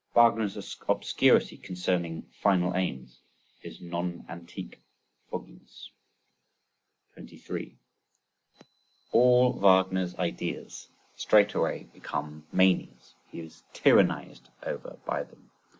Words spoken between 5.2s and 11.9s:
fogginess. 23. All Wagner's ideas straightway